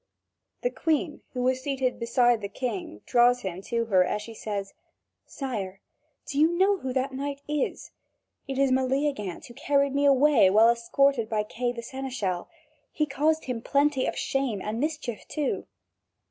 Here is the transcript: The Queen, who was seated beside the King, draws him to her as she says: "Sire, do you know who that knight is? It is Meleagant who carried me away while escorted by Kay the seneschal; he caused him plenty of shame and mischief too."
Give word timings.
The 0.63 0.71
Queen, 0.71 1.21
who 1.33 1.43
was 1.43 1.61
seated 1.61 1.99
beside 1.99 2.41
the 2.41 2.49
King, 2.49 3.01
draws 3.05 3.41
him 3.41 3.61
to 3.61 3.85
her 3.85 4.03
as 4.03 4.23
she 4.23 4.33
says: 4.33 4.73
"Sire, 5.27 5.79
do 6.25 6.39
you 6.39 6.57
know 6.57 6.77
who 6.77 6.91
that 6.91 7.11
knight 7.13 7.41
is? 7.47 7.91
It 8.47 8.57
is 8.57 8.71
Meleagant 8.71 9.45
who 9.45 9.53
carried 9.53 9.93
me 9.93 10.05
away 10.05 10.49
while 10.49 10.69
escorted 10.71 11.29
by 11.29 11.43
Kay 11.43 11.71
the 11.71 11.83
seneschal; 11.83 12.47
he 12.91 13.05
caused 13.05 13.45
him 13.45 13.61
plenty 13.61 14.07
of 14.07 14.17
shame 14.17 14.59
and 14.59 14.79
mischief 14.79 15.27
too." 15.27 15.67